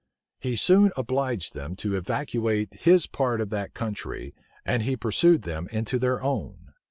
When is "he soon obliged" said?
0.39-1.53